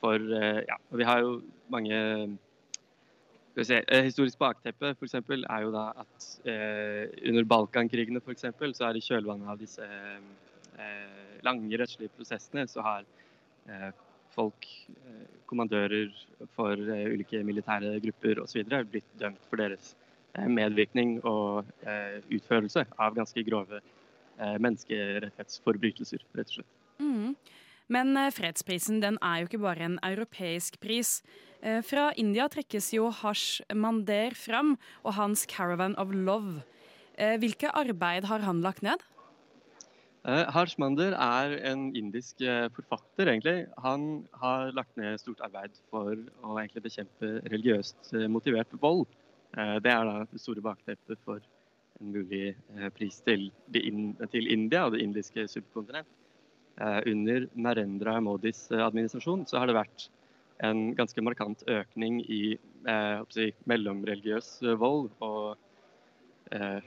for 0.00 0.18
Ja, 0.18 0.76
og 0.90 0.98
vi 0.98 1.04
har 1.04 1.20
jo 1.20 1.42
mange 1.70 2.38
skal 3.52 3.60
vi 3.60 3.64
se, 3.64 3.82
Historisk 4.02 4.38
bakteppe 4.38 4.94
for 4.96 5.04
eksempel, 5.04 5.44
er 5.48 5.60
jo 5.62 5.70
da 5.70 5.92
at 6.00 6.40
under 7.28 7.44
Balkankrigene 7.44 8.20
for 8.20 8.32
eksempel, 8.32 8.74
så 8.74 8.88
er 8.88 8.96
i 8.96 9.04
kjølvannet 9.04 9.46
av 9.46 9.58
disse 9.58 9.86
lange 11.44 11.78
rettslige 11.78 12.10
prosessene, 12.16 12.66
så 12.66 12.82
har 12.82 13.04
folk, 14.34 14.66
eh, 14.90 15.26
kommandører 15.50 16.12
for 16.56 16.74
eh, 16.74 17.06
ulike 17.12 17.42
militære 17.46 17.98
grupper 18.04 18.42
osv. 18.44 18.64
blitt 18.90 19.10
dømt 19.20 19.42
for 19.50 19.60
deres 19.62 19.94
eh, 20.34 20.48
medvirkning 20.48 21.20
og 21.24 21.70
utførelse 22.32 22.86
av 22.98 23.14
ganske 23.16 23.44
grove 23.46 23.82
menneskerettighetsforbrytelser, 24.34 26.24
rett 26.34 26.48
og 26.50 26.56
slett. 26.56 26.72
Mm. 26.98 27.36
Men 27.94 28.18
fredsprisen 28.34 28.98
den 28.98 29.14
er 29.22 29.42
jo 29.42 29.46
ikke 29.46 29.60
bare 29.62 29.86
en 29.86 29.98
europeisk 30.02 30.80
pris. 30.82 31.20
Fra 31.86 32.08
India 32.18 32.48
trekkes 32.50 32.88
jo 32.96 33.12
Hash 33.14 33.62
Mander 33.70 34.34
fram 34.34 34.74
og 35.04 35.14
hans 35.14 35.46
'Caravan 35.46 35.94
of 35.94 36.10
Love'. 36.10 36.64
Hvilke 37.38 37.70
arbeid 37.70 38.26
har 38.26 38.42
han 38.42 38.60
lagt 38.60 38.82
ned? 38.82 38.98
Eh, 40.24 40.46
Harsh 40.56 40.78
Mander 40.80 41.12
er 41.20 41.58
en 41.68 41.90
indisk 41.92 42.40
eh, 42.40 42.70
forfatter, 42.72 43.28
egentlig. 43.28 43.66
Han 43.84 44.24
har 44.40 44.72
lagt 44.72 44.96
ned 44.96 45.20
stort 45.20 45.42
arbeid 45.44 45.76
for 45.92 46.16
å 46.40 46.56
bekjempe 46.80 47.42
religiøst 47.52 48.14
eh, 48.16 48.24
motivert 48.32 48.72
vold. 48.80 49.04
Det 49.54 49.86
er 49.86 50.08
da 50.08 50.24
det 50.26 50.40
store 50.42 50.64
bakteppet 50.64 51.20
for 51.22 51.38
en 52.00 52.08
mulig 52.10 52.56
pris 52.96 53.20
til, 53.22 53.44
til 53.70 54.48
India 54.50 54.80
og 54.88 54.96
det 54.96 55.04
indiske 55.04 55.44
subkontinent. 55.46 56.08
Under 57.06 57.46
Narendra 57.54 58.16
Modis 58.18 58.64
administrasjon 58.74 59.44
så 59.46 59.60
har 59.60 59.70
det 59.70 59.76
vært 59.76 60.08
en 60.66 60.88
ganske 60.98 61.22
markant 61.22 61.62
økning 61.70 62.18
i 62.26 62.40
si, 63.30 63.46
mellomreligiøs 63.70 64.50
vold 64.82 65.12
og 65.22 65.54
uh, 66.50 66.80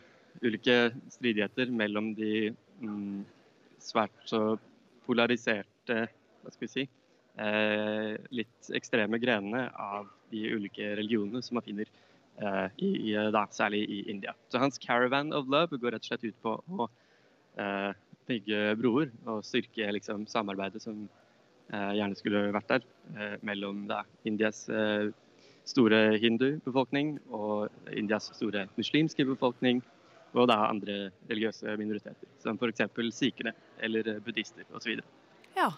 ulike 0.43 0.77
stridigheter 1.15 1.71
mellom 1.71 2.11
de 2.19 2.51
svært 3.81 4.25
så 4.29 4.41
polariserte 5.07 6.07
hva 6.43 6.53
skal 6.53 6.65
vi 6.65 6.71
si, 6.71 6.85
eh, 7.41 8.15
litt 8.35 8.71
ekstreme 8.75 9.19
grenene 9.21 9.67
av 9.73 10.09
de 10.31 10.43
ulike 10.55 10.93
religionene 10.99 11.43
som 11.43 11.57
man 11.59 11.65
finner 11.65 11.89
eh, 12.39 12.67
i, 12.83 13.13
da, 13.33 13.45
særlig 13.51 13.83
i 13.89 14.01
India. 14.11 14.35
Så 14.49 14.61
hans 14.61 14.79
'Caravan 14.79 15.33
of 15.33 15.47
Love' 15.47 15.79
går 15.79 15.95
rett 15.95 16.05
og 16.05 16.11
slett 16.11 16.27
ut 16.27 16.41
på 16.43 16.55
å 16.55 16.89
eh, 17.59 17.93
bygge 18.27 18.75
broer 18.79 19.11
og 19.25 19.45
styrke 19.45 19.91
liksom, 19.95 20.27
samarbeidet 20.27 20.83
som 20.83 21.07
gjerne 21.67 22.15
skulle 22.15 22.45
vært 22.55 22.69
der, 22.69 22.83
mellom 23.43 23.81
da, 23.89 24.05
Indias 24.23 24.69
store 25.67 25.97
hindu-befolkning 26.15 27.17
og 27.27 27.67
Indias 27.91 28.29
store 28.31 28.69
muslimske 28.77 29.25
befolkning, 29.27 29.81
og 30.33 30.47
da 30.51 30.57
andre 30.67 30.97
religiøse 31.29 31.77
minoriteter, 31.79 32.29
som 32.41 32.59
f.eks. 32.59 32.87
sikhene 33.15 33.53
eller 33.83 34.17
buddhister 34.23 34.67
osv. 34.75 34.99
Ja. 35.57 35.71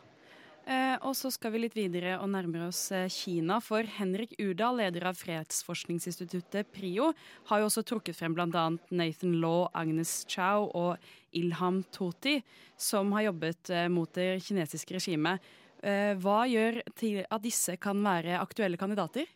Eh, 0.70 0.96
og 1.08 1.16
så 1.18 1.32
skal 1.34 1.54
vi 1.56 1.64
litt 1.64 1.78
videre 1.78 2.18
og 2.22 2.30
nærmere 2.30 2.68
oss 2.70 2.92
eh, 2.94 3.08
Kina. 3.10 3.58
For 3.64 3.88
Henrik 3.98 4.36
Urdal, 4.38 4.78
leder 4.84 5.08
av 5.10 5.18
fredsforskningsinstituttet 5.18 6.70
PRIO, 6.76 7.10
har 7.50 7.62
jo 7.62 7.70
også 7.70 7.86
trukket 7.90 8.18
frem 8.18 8.36
bl.a. 8.38 8.68
Nathan 8.94 9.40
Law, 9.42 9.66
Agnes 9.74 10.28
Chow 10.30 10.70
og 10.78 11.10
Ilham 11.34 11.82
Toti, 11.96 12.38
som 12.78 13.16
har 13.18 13.30
jobbet 13.32 13.74
eh, 13.74 13.88
mot 13.90 14.14
det 14.14 14.36
kinesiske 14.46 15.00
regimet. 15.00 15.50
Hva 15.80 16.42
gjør 16.44 16.82
til 17.00 17.22
at 17.24 17.40
disse 17.40 17.78
kan 17.80 18.02
være 18.04 18.36
aktuelle 18.36 18.76
kandidater? 18.76 19.30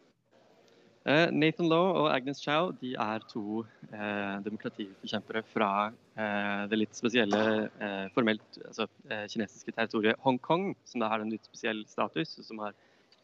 Eh, 1.04 1.30
Nathan 1.36 1.68
Law 1.68 1.90
og 2.00 2.06
Agnes 2.14 2.40
Chow 2.40 2.70
de 2.80 2.94
er 2.96 3.24
to 3.28 3.66
eh, 3.92 4.36
demokratiforkjempere 4.46 5.42
fra 5.52 5.72
eh, 5.92 6.62
det 6.72 6.78
litt 6.80 6.96
spesielle 6.96 7.40
eh, 7.68 8.06
formelt 8.16 8.60
altså, 8.62 8.88
eh, 9.12 9.26
kinesiske 9.28 9.74
territoriet 9.76 10.22
Hongkong, 10.24 10.70
som 10.88 11.04
da 11.04 11.10
har 11.12 11.20
en 11.20 11.34
litt 11.34 11.44
spesiell 11.50 11.82
status, 11.92 12.38
som 12.48 12.62
har 12.64 12.78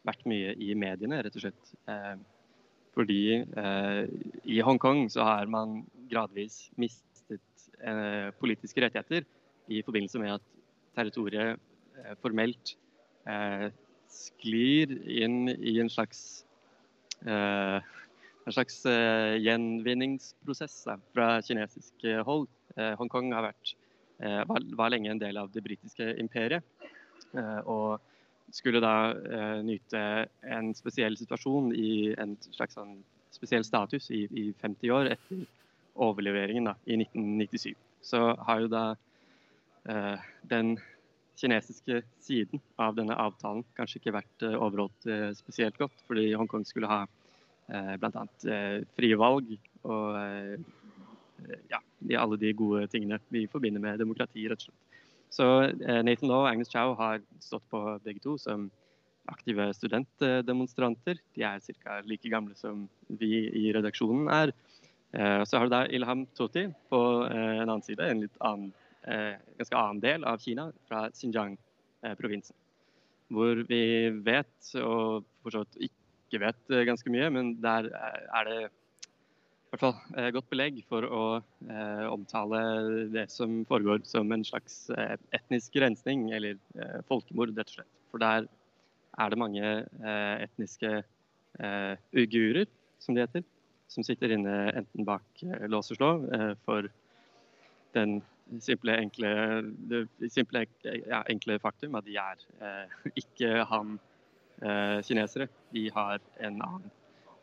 vært 0.04 0.26
mye 0.28 0.52
i 0.60 0.74
mediene, 0.76 1.22
rett 1.24 1.38
og 1.40 1.46
slett. 1.46 1.72
Eh, 1.88 2.20
fordi 2.92 3.22
i 4.50 4.56
Hongkong 4.66 5.04
så 5.14 5.22
har 5.22 5.48
man 5.48 5.84
gradvis 6.10 6.64
mistet 6.74 7.68
politiske 8.42 8.82
rettigheter 8.82 9.22
i 9.70 9.78
forbindelse 9.86 10.18
med 10.18 10.34
at 10.34 10.48
territoriet 10.98 11.62
formelt 12.18 12.74
sklir 14.10 14.96
inn 15.06 15.54
i 15.54 15.76
en 15.78 15.92
slags 15.92 16.42
en 17.28 18.54
slags 18.54 18.78
eh, 18.88 19.36
gjenvinningsprosess 19.44 20.76
fra 21.12 21.28
kinesisk 21.44 22.06
hold. 22.26 22.48
Eh, 22.76 22.94
Hongkong 22.98 23.32
har 23.36 23.50
vært, 23.50 23.74
var, 24.20 24.90
lenge 24.92 25.08
en 25.12 25.20
del 25.20 25.38
av 25.40 25.48
det 25.52 25.62
britiske 25.64 26.14
imperiet. 26.20 26.64
og 27.64 28.00
skulle 28.52 28.80
da 28.82 29.14
nyte 29.62 30.00
en 30.42 30.74
spesiell 30.74 31.16
situasjon 31.16 31.70
i 31.72 32.12
en 32.18 32.34
slags 32.50 32.74
sånn 32.76 32.98
spesiell 33.30 33.64
status 33.64 34.10
i, 34.10 34.24
i 34.30 34.44
50 34.60 34.92
år 34.92 35.12
etter 35.14 35.44
overleveringen 36.00 36.70
da, 36.70 36.74
i 36.86 36.98
1997. 37.00 37.74
Så 38.02 38.20
har 38.46 38.64
jo 38.64 38.70
da 38.72 38.84
eh, 39.88 40.28
den 40.50 40.76
kinesiske 41.40 42.02
siden 42.22 42.60
av 42.80 42.96
denne 42.98 43.16
avtalen 43.18 43.64
kanskje 43.78 44.00
ikke 44.00 44.16
vært 44.18 44.44
eh, 44.46 44.56
overholdt 44.56 45.08
eh, 45.08 45.30
spesielt 45.38 45.78
godt, 45.80 46.04
fordi 46.08 46.30
Hongkong 46.36 46.66
skulle 46.68 46.90
ha 46.90 47.00
eh, 47.04 47.94
bl.a. 48.00 48.24
frie 48.96 49.18
valg 49.20 49.54
og 49.88 50.18
ja, 51.70 51.78
alle 52.20 52.36
de 52.40 52.52
gode 52.52 52.84
tingene 52.92 53.16
vi 53.32 53.46
forbinder 53.48 53.80
med 53.80 54.00
demokrati, 54.02 54.44
rett 54.50 54.60
og 54.60 54.68
slett. 54.68 54.98
Så 55.30 55.46
Nathan 56.02 56.28
Law 56.28 56.42
og 56.42 56.48
Agnes 56.50 56.68
Chow 56.72 56.92
har 56.98 57.22
stått 57.40 57.64
på 57.70 57.80
begge 58.04 58.20
to 58.24 58.34
som 58.42 58.66
aktive 59.30 59.68
studentdemonstranter. 59.78 61.20
De 61.38 61.44
er 61.46 61.62
ca. 61.62 62.00
like 62.04 62.28
gamle 62.28 62.56
som 62.58 62.82
vi 63.06 63.46
i 63.46 63.70
redaksjonen 63.72 64.26
er. 64.34 64.52
Så 65.46 65.56
har 65.56 65.70
du 65.70 65.72
da 65.72 65.84
Ilham 65.86 66.26
Toti 66.36 66.66
på 66.90 67.00
en 67.30 67.62
annen 67.62 67.86
side, 67.86 68.02
en 68.02 68.24
litt 68.26 68.42
annen 68.42 68.74
ganske 69.04 69.76
annen 69.76 70.00
del 70.02 70.24
av 70.28 70.42
Kina, 70.42 70.66
fra 70.88 71.06
Xinjiang-provinsen. 71.14 72.56
Hvor 73.30 73.62
vi 73.68 73.84
vet, 74.26 74.72
og 74.82 75.24
for 75.44 75.62
ikke 75.78 76.42
vet 76.42 76.72
eh, 76.74 76.86
ganske 76.88 77.10
mye, 77.12 77.30
men 77.34 77.54
der 77.62 77.88
er 77.94 78.48
det 78.48 78.58
i 78.60 79.70
hvert 79.70 79.84
fall 79.84 80.30
godt 80.34 80.48
belegg 80.50 80.80
for 80.90 81.06
å 81.06 81.24
eh, 81.38 82.06
omtale 82.10 82.60
det 83.14 83.28
som 83.30 83.60
foregår 83.70 84.02
som 84.06 84.30
en 84.34 84.42
slags 84.46 84.88
eh, 84.90 85.14
etnisk 85.36 85.78
rensning, 85.78 86.28
eller 86.34 86.58
eh, 86.74 86.98
folkemord, 87.06 87.54
rett 87.54 87.70
og 87.70 87.76
slett. 87.78 87.92
For 88.10 88.22
der 88.22 88.48
er 89.20 89.30
det 89.30 89.38
mange 89.38 89.64
eh, 89.64 90.36
etniske 90.48 91.00
uigurer, 92.14 92.68
som 93.02 93.16
de 93.16 93.24
heter, 93.24 93.42
som 93.90 94.04
sitter 94.06 94.32
inne 94.32 94.52
enten 94.78 95.04
bak 95.04 95.42
lås 95.68 95.90
og 95.90 95.98
slå 95.98 96.10
for 96.62 96.86
den 97.96 98.20
simple, 98.58 98.96
enkle, 98.98 99.30
det 99.90 100.30
simple, 100.32 100.64
ja, 100.84 101.22
enkle 101.30 101.58
faktum 101.62 101.94
at 101.98 102.06
de 102.06 102.16
er 102.18 102.40
eh, 102.60 102.96
ikke 103.22 103.52
han-kinesere. 103.70 105.46
Eh, 105.46 105.68
de 105.74 105.84
har 105.94 106.18
en 106.40 106.58
annen 106.58 106.90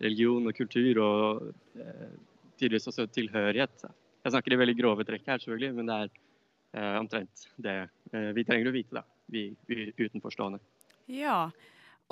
religion 0.04 0.50
og 0.50 0.58
kultur 0.58 1.00
og 1.04 1.48
eh, 1.80 2.12
tydeligvis 2.58 2.90
også 2.92 3.08
tilhørighet. 3.14 3.88
Jeg 4.24 4.34
snakker 4.34 4.54
i 4.54 4.60
veldig 4.60 4.78
grove 4.82 5.06
trekk 5.08 5.30
her, 5.30 5.42
selvfølgelig, 5.42 5.74
men 5.78 5.90
det 5.90 5.98
er 6.02 6.12
eh, 6.12 7.00
omtrent 7.00 7.48
det 7.64 7.80
eh, 8.12 8.30
vi 8.36 8.46
trenger 8.48 8.70
å 8.70 8.76
vite, 8.76 9.00
da, 9.00 9.06
vi, 9.32 9.50
vi 9.70 9.90
utenforstående. 9.96 10.60
Ja, 11.08 11.46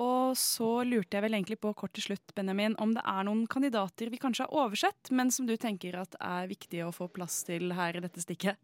og 0.02 0.36
så 0.40 0.70
lurte 0.88 1.18
jeg 1.18 1.24
vel 1.24 1.38
egentlig 1.38 1.60
på 1.64 1.72
kort 1.78 1.94
til 1.96 2.10
slutt, 2.10 2.34
Benjamin, 2.36 2.76
om 2.84 2.94
det 2.96 3.04
er 3.08 3.28
noen 3.28 3.46
kandidater 3.52 4.12
vi 4.12 4.20
kanskje 4.20 4.48
har 4.48 4.66
oversett, 4.66 5.12
men 5.12 5.32
som 5.32 5.48
du 5.48 5.56
tenker 5.60 5.96
at 6.02 6.18
er 6.20 6.50
viktig 6.52 6.84
å 6.84 6.94
få 6.96 7.08
plass 7.12 7.44
til 7.48 7.72
her 7.76 7.96
i 7.96 8.04
dette 8.04 8.24
stikket? 8.24 8.60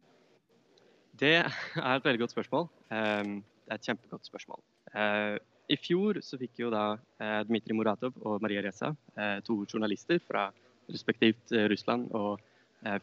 Det 1.21 1.35
er 1.37 1.45
et 1.93 2.05
veldig 2.05 2.23
godt 2.23 2.33
spørsmål. 2.33 2.63
Ehm, 2.97 3.33
det 3.65 3.73
er 3.73 3.77
et 3.77 3.87
kjempegodt 3.87 4.25
spørsmål. 4.25 4.61
Eh, 4.97 5.37
I 5.69 5.77
fjor 5.77 6.17
så 6.25 6.39
fikk 6.41 6.63
jo 6.63 6.71
da 6.73 6.95
eh, 7.21 7.41
Dmitrij 7.45 7.77
Muratov 7.77 8.15
og 8.25 8.41
Maria 8.41 8.63
Reza, 8.65 8.89
eh, 9.15 9.37
to 9.45 9.59
journalister 9.69 10.17
fra 10.25 10.49
respektivt 10.89 11.53
Russland 11.71 12.09
og 12.17 12.41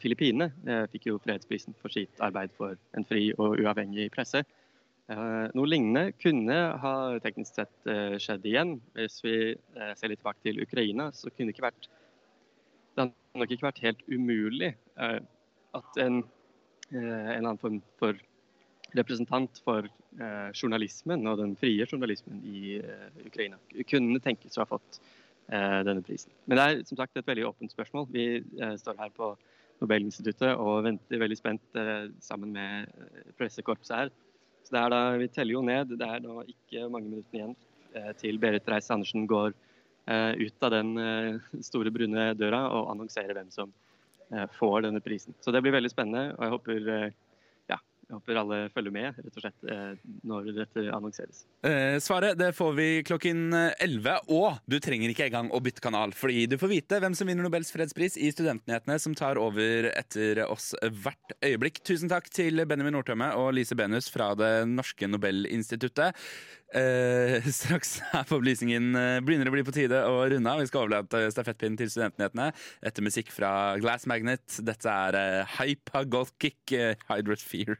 Filippinene, 0.03 0.49
fikk 0.91 1.05
jo 1.07 1.21
fredsprisen 1.23 1.71
for 1.79 1.87
sitt 1.89 2.17
arbeid 2.19 2.51
for 2.57 2.75
en 2.99 3.05
fri 3.07 3.29
og 3.39 3.55
uavhengig 3.63 4.09
presse. 4.11 4.41
Noe 5.07 5.69
lignende 5.71 6.11
kunne 6.19 6.57
ha 6.83 6.91
teknisk 7.23 7.55
sett 7.55 7.87
skjedd 8.19 8.43
igjen. 8.45 8.73
Hvis 8.99 9.15
vi 9.23 9.37
ser 9.95 10.11
litt 10.11 10.19
tilbake 10.19 10.43
til 10.43 10.59
Ukraina, 10.65 11.07
så 11.15 11.31
kunne 11.31 11.47
det 11.47 11.55
ikke 11.55 11.69
vært 11.69 11.87
Det 11.87 13.05
hadde 13.05 13.39
nok 13.39 13.55
ikke 13.55 13.69
vært 13.69 13.81
helt 13.85 14.03
umulig 14.11 14.73
at 14.99 16.03
en 16.03 16.19
en 16.91 17.05
eller 17.05 17.37
annen 17.37 17.61
form 17.61 17.79
for 17.99 18.17
representant 18.97 19.61
for 19.65 19.85
eh, 19.85 20.49
journalismen 20.57 21.27
og 21.29 21.39
den 21.41 21.55
frie 21.59 21.85
journalismen 21.85 22.41
i 22.47 22.79
eh, 22.79 23.07
Ukraina. 23.25 23.59
Kunne 23.89 24.21
tenkes 24.23 24.57
å 24.57 24.65
ha 24.65 24.71
fått 24.77 25.01
denne 25.49 26.03
prisen. 26.05 26.29
Men 26.45 26.59
det 26.59 26.63
er 26.63 26.81
som 26.85 26.99
sagt 26.99 27.15
et 27.17 27.25
veldig 27.25 27.47
åpent 27.47 27.71
spørsmål. 27.73 28.03
Vi 28.13 28.25
står 28.77 28.99
her 28.99 29.09
på 29.15 29.31
Nobelinstituttet 29.81 30.51
og 30.61 30.83
venter 30.85 31.17
veldig 31.23 31.37
spent 31.39 31.79
sammen 32.21 32.51
med 32.53 32.91
pressekorpset 33.39 33.95
her. 33.95 34.11
Så 34.61 34.75
det 34.75 34.83
er 34.83 34.93
da, 34.93 34.99
Vi 35.17 35.31
teller 35.33 35.55
jo 35.55 35.63
ned. 35.65 35.95
Det 35.97 36.05
er 36.05 36.21
da 36.21 36.43
ikke 36.53 36.85
mange 36.93 37.09
minuttene 37.09 37.39
igjen 37.39 38.13
til 38.21 38.37
Berit 38.37 38.69
Reiss-Andersen 38.69 39.25
går 39.25 39.57
ut 40.05 40.67
av 40.69 40.75
den 40.75 40.93
store 41.65 41.95
brune 41.97 42.29
døra 42.37 42.67
og 42.69 42.93
annonserer 42.93 43.33
hvem 43.33 43.49
som 43.49 43.73
Eh, 43.73 43.98
får 44.59 44.81
denne 44.87 45.01
prisen. 45.01 45.33
Så 45.41 45.51
det 45.51 45.63
blir 45.65 45.75
veldig 45.75 45.91
spennende, 45.91 46.35
og 46.37 46.45
jeg 46.45 46.53
håper, 46.53 46.89
eh, 46.93 47.13
ja, 47.69 47.77
jeg 48.09 48.17
håper 48.17 48.39
alle 48.41 48.59
følger 48.73 48.93
med 48.93 49.17
rett 49.17 49.39
og 49.39 49.43
slett 49.43 49.69
eh, 49.73 50.03
når 50.29 50.51
dette 50.57 50.85
annonseres. 50.95 51.41
Eh, 51.65 51.97
svaret 52.03 52.37
det 52.39 52.51
får 52.57 52.75
vi 52.77 52.87
klokken 53.07 53.53
11, 53.55 54.29
og 54.35 54.61
du 54.69 54.77
trenger 54.83 55.13
ikke 55.13 55.29
engang 55.29 55.51
å 55.53 55.61
bytte 55.63 55.83
kanal, 55.83 56.13
fordi 56.17 56.45
du 56.51 56.57
får 56.61 56.73
vite 56.73 57.01
hvem 57.01 57.17
som 57.17 57.29
vinner 57.29 57.45
Nobels 57.45 57.73
fredspris 57.73 58.19
i 58.21 58.31
Studentnyhetene, 58.33 58.99
som 59.01 59.17
tar 59.17 59.41
over 59.41 59.89
etter 59.93 60.43
oss 60.45 60.71
hvert 60.81 61.37
øyeblikk. 61.41 61.81
Tusen 61.85 62.11
takk 62.11 62.29
til 62.33 62.65
Benjamin 62.69 62.97
Nordtømme 62.97 63.33
og 63.39 63.53
Lise 63.57 63.77
Benus 63.79 64.11
fra 64.13 64.31
Det 64.37 64.53
norske 64.69 65.09
Nobelinstituttet. 65.09 66.17
Eh, 66.69 67.41
straks 67.59 67.95
er 68.13 68.25
på 68.29 68.37
opplysningen 68.37 68.91
eh, 68.93 69.15
begynner 69.25 69.47
det 69.47 69.53
å 69.53 69.55
bli 69.55 69.65
på 69.65 69.73
tide 69.73 70.03
å 70.05 70.21
runde 70.29 70.51
av. 70.51 70.61
Vi 70.61 70.69
skal 70.69 70.85
overlate 70.85 71.23
stafettpinnen 71.33 71.79
til 71.79 71.89
studentnyhetene 71.89 72.51
etter 72.85 73.05
musikk 73.05 73.33
fra 73.33 73.51
Glass 73.81 74.05
Magnet. 74.09 74.59
Dette 74.65 74.93
er 75.09 75.17
eh, 75.17 75.57
Hypa 75.57 76.05
Kick, 76.37 76.61
eh, 76.77 76.93
Hydrat 77.09 77.41
Fear. 77.41 77.79